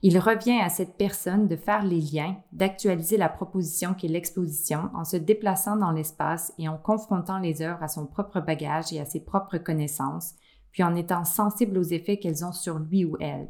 Il 0.00 0.18
revient 0.18 0.60
à 0.60 0.68
cette 0.68 0.96
personne 0.96 1.48
de 1.48 1.56
faire 1.56 1.84
les 1.84 2.00
liens, 2.00 2.36
d'actualiser 2.52 3.16
la 3.16 3.28
proposition 3.28 3.94
qu'est 3.94 4.06
l'exposition 4.06 4.90
en 4.94 5.04
se 5.04 5.16
déplaçant 5.16 5.76
dans 5.76 5.90
l'espace 5.90 6.52
et 6.56 6.68
en 6.68 6.76
confrontant 6.76 7.38
les 7.38 7.62
œuvres 7.62 7.82
à 7.82 7.88
son 7.88 8.06
propre 8.06 8.40
bagage 8.40 8.92
et 8.92 9.00
à 9.00 9.04
ses 9.04 9.18
propres 9.18 9.58
connaissances, 9.58 10.34
puis 10.70 10.84
en 10.84 10.94
étant 10.94 11.24
sensible 11.24 11.78
aux 11.78 11.82
effets 11.82 12.18
qu'elles 12.18 12.44
ont 12.44 12.52
sur 12.52 12.78
lui 12.78 13.04
ou 13.04 13.16
elle. 13.18 13.48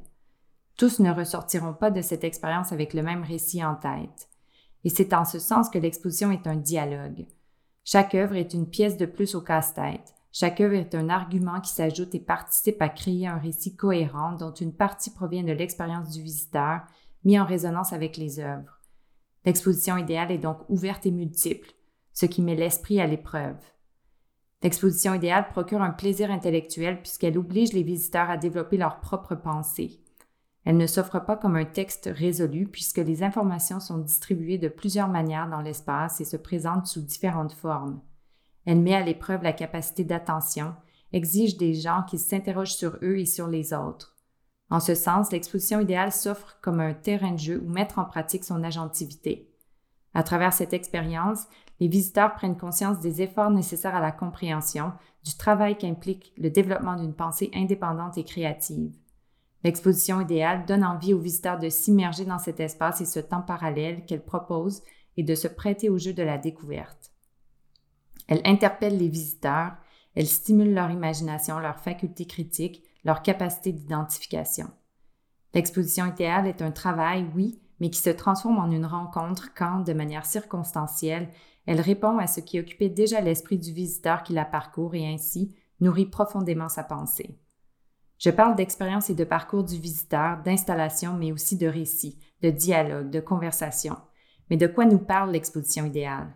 Tous 0.79 1.01
ne 1.01 1.13
ressortiront 1.13 1.75
pas 1.75 1.91
de 1.91 2.01
cette 2.01 2.25
expérience 2.25 2.73
avec 2.73 2.95
le 2.95 3.03
même 3.03 3.25
récit 3.25 3.63
en 3.63 3.75
tête. 3.75 4.29
Et 4.85 4.91
c'est 4.91 5.13
en 5.13 5.27
ce 5.27 5.39
sens 5.39 5.69
que 5.69 5.79
l'exposition 5.79 6.31
est 6.31 6.47
un 6.47 6.57
dialogue. 6.57 7.27
Chaque 7.85 8.15
œuvre 8.15 8.37
est 8.37 8.55
une 8.55 8.69
pièce 8.69 8.97
de 8.97 9.05
plus 9.05 9.35
au 9.35 9.43
casse-tête. 9.43 10.15
Chaque 10.33 10.61
œuvre 10.61 10.75
est 10.75 10.95
un 10.95 11.09
argument 11.09 11.61
qui 11.61 11.71
s'ajoute 11.71 12.15
et 12.15 12.21
participe 12.21 12.81
à 12.83 12.89
créer 12.89 13.27
un 13.27 13.39
récit 13.39 13.75
cohérent 13.75 14.33
dont 14.33 14.53
une 14.53 14.75
partie 14.75 15.11
provient 15.11 15.43
de 15.43 15.53
l'expérience 15.53 16.11
du 16.11 16.23
visiteur, 16.23 16.83
mis 17.25 17.39
en 17.39 17.45
résonance 17.45 17.93
avec 17.93 18.17
les 18.17 18.39
œuvres. 18.39 18.79
L'exposition 19.45 19.97
idéale 19.97 20.31
est 20.31 20.39
donc 20.39 20.59
ouverte 20.69 21.07
et 21.07 21.11
multiple, 21.11 21.71
ce 22.13 22.27
qui 22.27 22.43
met 22.43 22.55
l'esprit 22.55 23.01
à 23.01 23.07
l'épreuve. 23.07 23.57
L'exposition 24.63 25.15
idéale 25.15 25.49
procure 25.49 25.83
un 25.83 25.93
plaisir 25.93 26.31
intellectuel 26.31 27.01
puisqu'elle 27.01 27.39
oblige 27.39 27.73
les 27.73 27.85
visiteurs 27.85 28.29
à 28.29 28.37
développer 28.37 28.77
leur 28.77 29.01
propre 29.01 29.37
pensée. 29.37 30.03
Elle 30.65 30.77
ne 30.77 30.87
s'offre 30.87 31.21
pas 31.21 31.37
comme 31.37 31.57
un 31.57 31.65
texte 31.65 32.11
résolu 32.13 32.67
puisque 32.67 32.99
les 32.99 33.23
informations 33.23 33.81
sont 33.81 33.99
distribuées 33.99 34.59
de 34.59 34.69
plusieurs 34.69 35.09
manières 35.09 35.49
dans 35.49 35.63
l'espace 35.63 36.21
et 36.21 36.25
se 36.25 36.37
présentent 36.37 36.87
sous 36.87 37.01
différentes 37.01 37.53
formes. 37.53 38.01
Elle 38.69 38.83
met 38.83 38.95
à 38.95 39.03
l'épreuve 39.03 39.43
la 39.43 39.55
capacité 39.55 40.05
d'attention, 40.05 40.75
exige 41.15 41.57
des 41.57 41.73
gens 41.73 42.03
qui 42.07 42.19
s'interrogent 42.19 42.75
sur 42.75 42.99
eux 43.03 43.19
et 43.19 43.25
sur 43.25 43.47
les 43.47 43.73
autres. 43.73 44.15
En 44.69 44.79
ce 44.79 44.95
sens, 44.95 45.33
l'exposition 45.33 45.81
idéale 45.81 46.13
s'offre 46.13 46.59
comme 46.61 46.81
un 46.81 46.93
terrain 46.93 47.33
de 47.33 47.39
jeu 47.39 47.63
où 47.65 47.71
mettre 47.71 47.99
en 47.99 48.05
pratique 48.05 48.45
son 48.45 48.63
agentivité. 48.63 49.51
À 50.13 50.23
travers 50.23 50.53
cette 50.53 50.75
expérience, 50.75 51.47
les 51.81 51.89
visiteurs 51.89 52.35
prennent 52.35 52.59
conscience 52.59 53.01
des 53.01 53.23
efforts 53.23 53.51
nécessaires 53.51 53.95
à 53.95 54.03
la 54.03 54.13
compréhension, 54.13 54.93
du 55.25 55.35
travail 55.35 55.79
qu'implique 55.79 56.35
le 56.37 56.51
développement 56.51 56.97
d'une 56.97 57.15
pensée 57.15 57.51
indépendante 57.55 58.19
et 58.19 58.25
créative. 58.25 58.95
L'exposition 59.65 60.21
idéale 60.21 60.67
donne 60.67 60.85
envie 60.85 61.15
aux 61.15 61.21
visiteurs 61.21 61.59
de 61.59 61.71
s'immerger 61.71 62.27
dans 62.27 62.39
cet 62.39 62.61
espace 62.61 63.01
et 63.01 63.07
ce 63.07 63.21
temps 63.21 63.41
parallèle 63.41 64.05
qu'elle 64.05 64.27
propose 64.27 64.83
et 65.17 65.23
de 65.23 65.35
se 65.35 65.49
prêter 65.49 65.89
au 65.89 65.97
jeu 65.97 66.13
de 66.13 66.23
la 66.23 66.37
découverte. 66.37 67.13
Elle 68.29 68.43
interpelle 68.45 68.97
les 68.97 69.09
visiteurs, 69.09 69.73
elle 70.15 70.27
stimule 70.27 70.75
leur 70.75 70.91
imagination, 70.91 71.59
leur 71.59 71.81
faculté 71.81 72.27
critique, 72.27 72.85
leur 73.05 73.23
capacité 73.23 73.73
d'identification. 73.73 74.71
L'exposition 75.55 76.07
idéale 76.07 76.47
est 76.47 76.63
un 76.63 76.71
travail, 76.71 77.27
oui, 77.35 77.61
mais 77.81 77.91
qui 77.91 78.01
se 78.01 78.11
transforme 78.11 78.59
en 78.59 78.71
une 78.71 78.87
rencontre 78.87 79.55
quand, 79.55 79.81
de 79.81 79.93
manière 79.93 80.27
circonstancielle, 80.27 81.29
elle 81.67 81.81
répond 81.81 82.19
à 82.19 82.27
ce 82.27 82.41
qui 82.41 82.59
occupait 82.59 82.89
déjà 82.89 83.21
l'esprit 83.21 83.59
du 83.59 83.73
visiteur 83.73 84.23
qui 84.23 84.33
la 84.33 84.45
parcourt 84.45 84.95
et 84.95 85.07
ainsi 85.07 85.55
nourrit 85.81 86.07
profondément 86.07 86.69
sa 86.69 86.83
pensée. 86.83 87.39
Je 88.19 88.31
parle 88.31 88.57
d'expérience 88.57 89.11
et 89.11 89.15
de 89.15 89.25
parcours 89.25 89.63
du 89.63 89.79
visiteur, 89.79 90.43
d'installation, 90.43 91.15
mais 91.15 91.31
aussi 91.31 91.57
de 91.57 91.69
récit, 91.69 92.19
de 92.43 92.51
dialogue, 92.51 93.11
de 93.11 93.21
conversation. 93.21 93.97
Mais 94.51 94.57
de 94.57 94.67
quoi 94.67 94.87
nous 94.87 94.99
parle 94.99 95.31
l'exposition 95.31 95.85
idéale? 95.85 96.35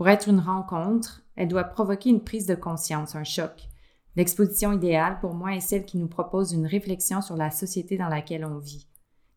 Pour 0.00 0.08
être 0.08 0.30
une 0.30 0.40
rencontre, 0.40 1.20
elle 1.36 1.48
doit 1.48 1.62
provoquer 1.62 2.08
une 2.08 2.24
prise 2.24 2.46
de 2.46 2.54
conscience, 2.54 3.14
un 3.16 3.22
choc. 3.22 3.68
L'exposition 4.16 4.72
idéale, 4.72 5.20
pour 5.20 5.34
moi, 5.34 5.54
est 5.54 5.60
celle 5.60 5.84
qui 5.84 5.98
nous 5.98 6.08
propose 6.08 6.54
une 6.54 6.64
réflexion 6.64 7.20
sur 7.20 7.36
la 7.36 7.50
société 7.50 7.98
dans 7.98 8.08
laquelle 8.08 8.46
on 8.46 8.56
vit. 8.56 8.88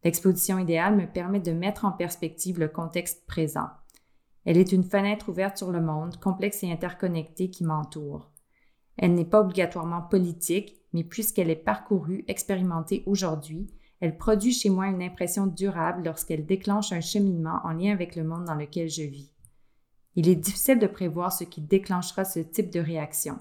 L'exposition 0.06 0.58
idéale 0.58 0.96
me 0.96 1.06
permet 1.06 1.42
de 1.42 1.52
mettre 1.52 1.84
en 1.84 1.92
perspective 1.92 2.60
le 2.60 2.70
contexte 2.70 3.28
présent. 3.28 3.68
Elle 4.46 4.56
est 4.56 4.72
une 4.72 4.86
fenêtre 4.86 5.28
ouverte 5.28 5.58
sur 5.58 5.70
le 5.70 5.82
monde, 5.82 6.18
complexe 6.22 6.64
et 6.64 6.72
interconnecté 6.72 7.50
qui 7.50 7.66
m'entoure. 7.66 8.32
Elle 8.96 9.16
n'est 9.16 9.26
pas 9.26 9.42
obligatoirement 9.42 10.04
politique, 10.04 10.78
mais 10.94 11.04
puisqu'elle 11.04 11.50
est 11.50 11.58
parcourue, 11.58 12.24
expérimentée 12.30 13.04
aujourd'hui, 13.06 13.68
elle 14.00 14.18
produit 14.18 14.54
chez 14.54 14.70
moi 14.70 14.88
une 14.88 15.04
impression 15.04 15.46
durable 15.46 16.04
lorsqu'elle 16.06 16.46
déclenche 16.46 16.94
un 16.94 17.02
cheminement 17.02 17.60
en 17.66 17.74
lien 17.74 17.92
avec 17.92 18.16
le 18.16 18.24
monde 18.24 18.46
dans 18.46 18.56
lequel 18.56 18.90
je 18.90 19.04
vis. 19.04 19.33
Il 20.16 20.30
est 20.30 20.36
difficile 20.36 20.80
de 20.80 20.88
prévoir 20.88 21.34
ce 21.34 21.44
qui 21.44 21.62
déclenchera 21.62 22.24
ce 22.26 22.40
type 22.40 22.72
de 22.72 22.80
réaction. 22.80 23.40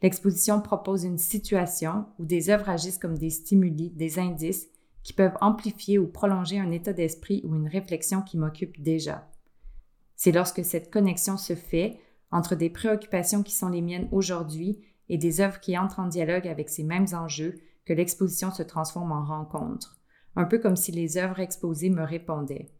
L'exposition 0.00 0.60
propose 0.60 1.04
une 1.04 1.18
situation 1.18 2.06
où 2.18 2.24
des 2.24 2.50
œuvres 2.50 2.68
agissent 2.68 2.98
comme 2.98 3.18
des 3.18 3.30
stimuli, 3.30 3.90
des 3.90 4.18
indices 4.18 4.68
qui 5.02 5.12
peuvent 5.12 5.36
amplifier 5.40 5.98
ou 5.98 6.06
prolonger 6.06 6.58
un 6.60 6.70
état 6.70 6.92
d'esprit 6.92 7.42
ou 7.44 7.56
une 7.56 7.68
réflexion 7.68 8.22
qui 8.22 8.36
m'occupe 8.36 8.80
déjà. 8.80 9.28
C'est 10.14 10.32
lorsque 10.32 10.64
cette 10.64 10.92
connexion 10.92 11.36
se 11.36 11.54
fait 11.54 11.98
entre 12.30 12.54
des 12.54 12.70
préoccupations 12.70 13.42
qui 13.42 13.54
sont 13.54 13.68
les 13.68 13.82
miennes 13.82 14.08
aujourd'hui 14.12 14.80
et 15.08 15.18
des 15.18 15.40
œuvres 15.40 15.60
qui 15.60 15.78
entrent 15.78 16.00
en 16.00 16.08
dialogue 16.08 16.46
avec 16.46 16.68
ces 16.68 16.84
mêmes 16.84 17.06
enjeux 17.12 17.58
que 17.86 17.92
l'exposition 17.92 18.50
se 18.50 18.62
transforme 18.62 19.12
en 19.12 19.24
rencontre, 19.24 19.98
un 20.36 20.44
peu 20.44 20.58
comme 20.58 20.76
si 20.76 20.92
les 20.92 21.16
œuvres 21.16 21.40
exposées 21.40 21.90
me 21.90 22.02
répondaient. 22.02 22.70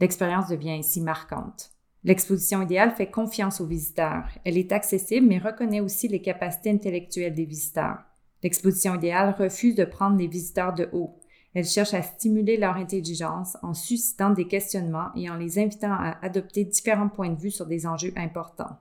L'expérience 0.00 0.48
devient 0.48 0.72
ainsi 0.72 1.00
marquante. 1.00 1.75
L'exposition 2.04 2.62
idéale 2.62 2.92
fait 2.92 3.10
confiance 3.10 3.60
aux 3.60 3.66
visiteurs. 3.66 4.28
Elle 4.44 4.58
est 4.58 4.72
accessible 4.72 5.26
mais 5.26 5.38
reconnaît 5.38 5.80
aussi 5.80 6.08
les 6.08 6.22
capacités 6.22 6.70
intellectuelles 6.70 7.34
des 7.34 7.44
visiteurs. 7.44 7.98
L'exposition 8.42 8.94
idéale 8.94 9.34
refuse 9.38 9.74
de 9.74 9.84
prendre 9.84 10.16
les 10.16 10.28
visiteurs 10.28 10.72
de 10.72 10.88
haut. 10.92 11.18
Elle 11.54 11.64
cherche 11.64 11.94
à 11.94 12.02
stimuler 12.02 12.58
leur 12.58 12.76
intelligence 12.76 13.56
en 13.62 13.72
suscitant 13.72 14.30
des 14.30 14.46
questionnements 14.46 15.08
et 15.16 15.30
en 15.30 15.36
les 15.36 15.58
invitant 15.58 15.92
à 15.92 16.18
adopter 16.22 16.64
différents 16.64 17.08
points 17.08 17.30
de 17.30 17.40
vue 17.40 17.50
sur 17.50 17.66
des 17.66 17.86
enjeux 17.86 18.12
importants. 18.14 18.78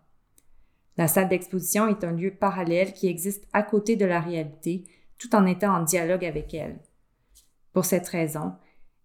La 0.98 1.08
salle 1.08 1.30
d'exposition 1.30 1.88
est 1.88 2.04
un 2.04 2.12
lieu 2.12 2.32
parallèle 2.32 2.94
qui 2.94 3.08
existe 3.08 3.48
à 3.54 3.64
côté 3.64 3.96
de 3.96 4.06
la 4.06 4.20
réalité, 4.20 4.84
tout 5.18 5.34
en 5.36 5.46
étant 5.46 5.74
en 5.74 5.84
dialogue 5.84 6.26
avec 6.26 6.54
elle. 6.54 6.80
Pour 7.74 7.86
cette 7.86 8.08
raison, 8.08 8.54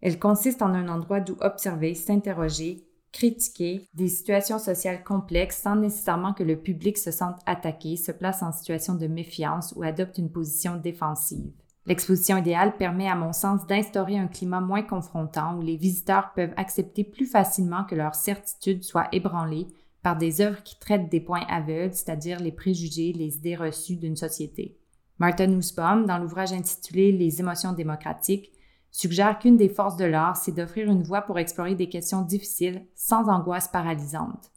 elle 0.00 0.18
consiste 0.18 0.62
en 0.62 0.74
un 0.74 0.88
endroit 0.88 1.20
d'où 1.20 1.36
observer, 1.40 1.94
s'interroger, 1.94 2.84
critiquer 3.12 3.88
des 3.94 4.08
situations 4.08 4.58
sociales 4.58 5.04
complexes 5.04 5.62
sans 5.62 5.76
nécessairement 5.76 6.32
que 6.32 6.42
le 6.42 6.56
public 6.56 6.98
se 6.98 7.10
sente 7.10 7.40
attaqué, 7.46 7.96
se 7.96 8.12
place 8.12 8.42
en 8.42 8.52
situation 8.52 8.94
de 8.94 9.06
méfiance 9.06 9.72
ou 9.76 9.82
adopte 9.82 10.18
une 10.18 10.30
position 10.30 10.76
défensive. 10.76 11.50
L'exposition 11.86 12.36
idéale 12.36 12.76
permet 12.76 13.08
à 13.08 13.16
mon 13.16 13.32
sens 13.32 13.66
d'instaurer 13.66 14.18
un 14.18 14.28
climat 14.28 14.60
moins 14.60 14.82
confrontant 14.82 15.56
où 15.56 15.62
les 15.62 15.76
visiteurs 15.76 16.32
peuvent 16.34 16.54
accepter 16.56 17.04
plus 17.04 17.26
facilement 17.26 17.84
que 17.84 17.94
leurs 17.94 18.14
certitudes 18.14 18.84
soient 18.84 19.08
ébranlées 19.12 19.66
par 20.02 20.16
des 20.16 20.40
œuvres 20.40 20.62
qui 20.62 20.78
traitent 20.78 21.10
des 21.10 21.20
points 21.20 21.44
aveugles, 21.48 21.94
c'est-à-dire 21.94 22.40
les 22.40 22.52
préjugés, 22.52 23.12
les 23.12 23.36
idées 23.36 23.56
reçues 23.56 23.96
d'une 23.96 24.16
société. 24.16 24.78
Martin 25.18 25.48
Nussbaum, 25.48 26.06
dans 26.06 26.18
l'ouvrage 26.18 26.52
intitulé 26.52 27.12
Les 27.12 27.40
émotions 27.40 27.72
démocratiques, 27.72 28.52
suggère 28.90 29.38
qu'une 29.38 29.56
des 29.56 29.68
forces 29.68 29.96
de 29.96 30.04
l'art, 30.04 30.36
c'est 30.36 30.52
d'offrir 30.52 30.90
une 30.90 31.02
voie 31.02 31.22
pour 31.22 31.38
explorer 31.38 31.74
des 31.74 31.88
questions 31.88 32.22
difficiles 32.22 32.86
sans 32.94 33.28
angoisse 33.28 33.68
paralysante. 33.68 34.50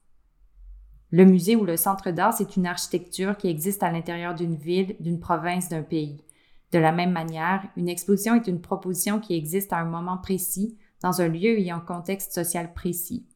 Le 1.12 1.26
musée 1.26 1.56
ou 1.56 1.64
le 1.64 1.78
centre 1.78 2.10
d'art, 2.10 2.34
c'est 2.34 2.56
une 2.56 2.66
architecture 2.66 3.38
qui 3.38 3.48
existe 3.48 3.84
à 3.84 3.92
l'intérieur 3.92 4.34
d'une 4.34 4.56
ville, 4.56 4.96
d'une 5.00 5.20
province, 5.20 5.70
d'un 5.70 5.84
pays. 5.84 6.24
De 6.72 6.80
la 6.80 6.92
même 6.92 7.12
manière, 7.12 7.64
une 7.78 7.88
exposition 7.88 8.34
est 8.34 8.48
une 8.48 8.62
proposition 8.62 9.20
qui 9.20 9.36
existe 9.36 9.72
à 9.74 9.78
un 9.78 9.86
moment 9.86 10.18
précis, 10.18 10.76
dans 11.04 11.22
un 11.22 11.28
lieu 11.28 11.60
et 11.60 11.70
un 11.70 11.80
contexte 11.80 12.34
social 12.34 12.74
précis. 12.74 13.28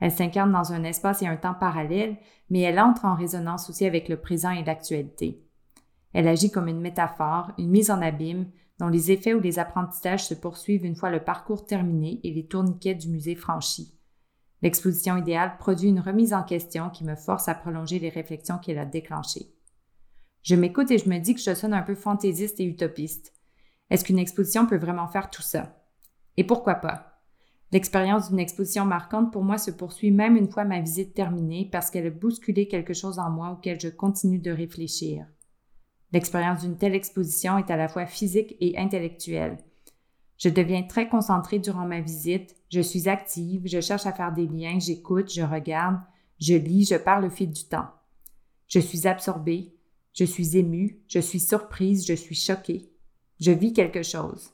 Elle 0.00 0.10
s'incarne 0.10 0.50
dans 0.50 0.72
un 0.72 0.82
espace 0.82 1.22
et 1.22 1.26
un 1.28 1.36
temps 1.36 1.54
parallèles, 1.54 2.16
mais 2.48 2.62
elle 2.62 2.80
entre 2.80 3.04
en 3.04 3.14
résonance 3.14 3.70
aussi 3.70 3.86
avec 3.86 4.08
le 4.08 4.16
présent 4.16 4.50
et 4.50 4.64
l'actualité. 4.64 5.44
Elle 6.12 6.28
agit 6.28 6.50
comme 6.50 6.68
une 6.68 6.80
métaphore, 6.80 7.52
une 7.58 7.70
mise 7.70 7.90
en 7.90 8.02
abîme, 8.02 8.50
dont 8.78 8.88
les 8.88 9.12
effets 9.12 9.34
ou 9.34 9.40
les 9.40 9.58
apprentissages 9.58 10.26
se 10.26 10.34
poursuivent 10.34 10.84
une 10.84 10.96
fois 10.96 11.10
le 11.10 11.22
parcours 11.22 11.66
terminé 11.66 12.20
et 12.24 12.32
les 12.32 12.46
tourniquets 12.46 12.94
du 12.94 13.08
musée 13.08 13.36
franchis. 13.36 13.94
L'exposition 14.62 15.16
idéale 15.16 15.56
produit 15.58 15.88
une 15.88 16.00
remise 16.00 16.34
en 16.34 16.42
question 16.42 16.90
qui 16.90 17.04
me 17.04 17.14
force 17.14 17.48
à 17.48 17.54
prolonger 17.54 17.98
les 17.98 18.08
réflexions 18.08 18.58
qu'elle 18.58 18.78
a 18.78 18.84
déclenchées. 18.84 19.54
Je 20.42 20.54
m'écoute 20.54 20.90
et 20.90 20.98
je 20.98 21.08
me 21.08 21.18
dis 21.18 21.34
que 21.34 21.40
je 21.40 21.54
sonne 21.54 21.74
un 21.74 21.82
peu 21.82 21.94
fantaisiste 21.94 22.60
et 22.60 22.64
utopiste. 22.64 23.34
Est-ce 23.90 24.04
qu'une 24.04 24.18
exposition 24.18 24.66
peut 24.66 24.78
vraiment 24.78 25.08
faire 25.08 25.30
tout 25.30 25.42
ça? 25.42 25.76
Et 26.36 26.44
pourquoi 26.44 26.76
pas? 26.76 27.22
L'expérience 27.72 28.30
d'une 28.30 28.40
exposition 28.40 28.84
marquante 28.84 29.32
pour 29.32 29.44
moi 29.44 29.58
se 29.58 29.70
poursuit 29.70 30.10
même 30.10 30.36
une 30.36 30.50
fois 30.50 30.64
ma 30.64 30.80
visite 30.80 31.14
terminée 31.14 31.68
parce 31.70 31.90
qu'elle 31.90 32.06
a 32.06 32.10
bousculé 32.10 32.66
quelque 32.66 32.94
chose 32.94 33.18
en 33.18 33.30
moi 33.30 33.50
auquel 33.50 33.80
je 33.80 33.88
continue 33.88 34.38
de 34.38 34.50
réfléchir. 34.50 35.26
L'expérience 36.12 36.62
d'une 36.62 36.76
telle 36.76 36.94
exposition 36.94 37.58
est 37.58 37.70
à 37.70 37.76
la 37.76 37.88
fois 37.88 38.06
physique 38.06 38.56
et 38.60 38.76
intellectuelle. 38.78 39.58
Je 40.38 40.48
deviens 40.48 40.82
très 40.82 41.08
concentrée 41.08 41.58
durant 41.58 41.86
ma 41.86 42.00
visite, 42.00 42.56
je 42.70 42.80
suis 42.80 43.08
active, 43.08 43.62
je 43.66 43.80
cherche 43.80 44.06
à 44.06 44.12
faire 44.12 44.32
des 44.32 44.46
liens, 44.46 44.78
j'écoute, 44.78 45.32
je 45.32 45.42
regarde, 45.42 46.00
je 46.40 46.54
lis, 46.54 46.86
je 46.86 46.96
parle 46.96 47.26
au 47.26 47.30
fil 47.30 47.50
du 47.50 47.64
temps. 47.64 47.88
Je 48.66 48.80
suis 48.80 49.06
absorbée, 49.06 49.74
je 50.14 50.24
suis 50.24 50.56
émue, 50.56 51.02
je 51.08 51.20
suis 51.20 51.40
surprise, 51.40 52.06
je 52.06 52.14
suis 52.14 52.34
choquée. 52.34 52.90
Je 53.38 53.52
vis 53.52 53.72
quelque 53.72 54.02
chose. 54.02 54.50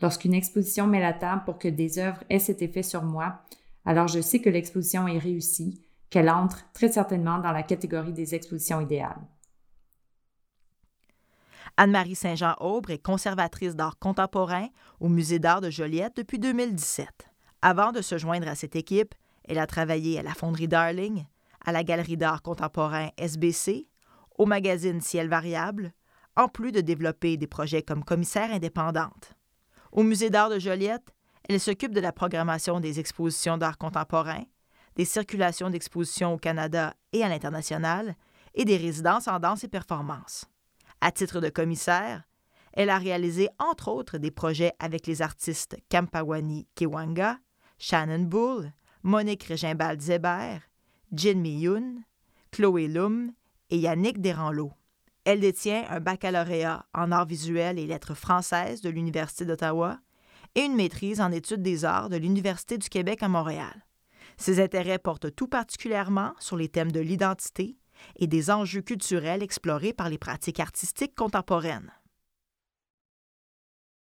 Lorsqu'une 0.00 0.34
exposition 0.34 0.86
met 0.86 1.00
la 1.00 1.12
table 1.12 1.42
pour 1.44 1.58
que 1.58 1.68
des 1.68 1.98
œuvres 1.98 2.24
aient 2.28 2.38
cet 2.38 2.62
effet 2.62 2.82
sur 2.82 3.02
moi, 3.02 3.40
alors 3.84 4.08
je 4.08 4.20
sais 4.20 4.40
que 4.40 4.50
l'exposition 4.50 5.06
est 5.06 5.18
réussie, 5.18 5.80
qu'elle 6.10 6.30
entre 6.30 6.70
très 6.72 6.90
certainement 6.90 7.38
dans 7.38 7.52
la 7.52 7.62
catégorie 7.62 8.12
des 8.12 8.34
expositions 8.34 8.80
idéales. 8.80 9.20
Anne-Marie 11.82 12.14
Saint-Jean-Aubre 12.14 12.90
est 12.90 12.98
conservatrice 13.02 13.74
d'art 13.74 13.98
contemporain 13.98 14.68
au 15.00 15.08
Musée 15.08 15.38
d'art 15.38 15.62
de 15.62 15.70
Joliette 15.70 16.14
depuis 16.14 16.38
2017. 16.38 17.08
Avant 17.62 17.90
de 17.90 18.02
se 18.02 18.18
joindre 18.18 18.48
à 18.48 18.54
cette 18.54 18.76
équipe, 18.76 19.14
elle 19.48 19.58
a 19.58 19.66
travaillé 19.66 20.18
à 20.18 20.22
la 20.22 20.34
Fonderie 20.34 20.68
Darling, 20.68 21.24
à 21.64 21.72
la 21.72 21.82
Galerie 21.82 22.18
d'art 22.18 22.42
contemporain 22.42 23.08
SBC, 23.16 23.88
au 24.36 24.44
magazine 24.44 25.00
Ciel 25.00 25.30
Variable, 25.30 25.94
en 26.36 26.48
plus 26.48 26.70
de 26.70 26.82
développer 26.82 27.38
des 27.38 27.46
projets 27.46 27.80
comme 27.80 28.04
commissaire 28.04 28.52
indépendante. 28.52 29.32
Au 29.90 30.02
Musée 30.02 30.28
d'art 30.28 30.50
de 30.50 30.58
Joliette, 30.58 31.14
elle 31.48 31.60
s'occupe 31.60 31.94
de 31.94 32.00
la 32.00 32.12
programmation 32.12 32.78
des 32.78 33.00
expositions 33.00 33.56
d'art 33.56 33.78
contemporain, 33.78 34.42
des 34.96 35.06
circulations 35.06 35.70
d'expositions 35.70 36.34
au 36.34 36.38
Canada 36.38 36.92
et 37.14 37.24
à 37.24 37.30
l'international, 37.30 38.16
et 38.52 38.66
des 38.66 38.76
résidences 38.76 39.28
en 39.28 39.38
danse 39.38 39.64
et 39.64 39.68
performance. 39.68 40.44
À 41.00 41.12
titre 41.12 41.40
de 41.40 41.48
commissaire, 41.48 42.24
elle 42.72 42.90
a 42.90 42.98
réalisé 42.98 43.48
entre 43.58 43.88
autres 43.88 44.18
des 44.18 44.30
projets 44.30 44.72
avec 44.78 45.06
les 45.06 45.22
artistes 45.22 45.76
Kampawani 45.88 46.66
Kiwanga, 46.74 47.38
Shannon 47.78 48.24
Bull, 48.24 48.72
Monique 49.02 49.44
Régimbald-Zébert, 49.44 50.60
Jin 51.12 51.40
Mi-yoon, 51.40 52.02
Chloé 52.50 52.86
Lum 52.86 53.32
et 53.70 53.78
Yannick 53.78 54.20
Desranleau. 54.20 54.72
Elle 55.24 55.40
détient 55.40 55.84
un 55.88 56.00
baccalauréat 56.00 56.86
en 56.94 57.12
arts 57.12 57.26
visuels 57.26 57.78
et 57.78 57.86
lettres 57.86 58.14
françaises 58.14 58.82
de 58.82 58.90
l'Université 58.90 59.44
d'Ottawa 59.44 59.98
et 60.54 60.62
une 60.62 60.76
maîtrise 60.76 61.20
en 61.20 61.32
études 61.32 61.62
des 61.62 61.84
arts 61.84 62.10
de 62.10 62.16
l'Université 62.16 62.76
du 62.76 62.88
Québec 62.88 63.22
à 63.22 63.28
Montréal. 63.28 63.86
Ses 64.36 64.60
intérêts 64.60 64.98
portent 64.98 65.34
tout 65.34 65.48
particulièrement 65.48 66.34
sur 66.38 66.56
les 66.56 66.68
thèmes 66.68 66.92
de 66.92 67.00
l'identité 67.00 67.79
et 68.16 68.26
des 68.26 68.50
enjeux 68.50 68.82
culturels 68.82 69.42
explorés 69.42 69.92
par 69.92 70.08
les 70.08 70.18
pratiques 70.18 70.60
artistiques 70.60 71.14
contemporaines. 71.14 71.92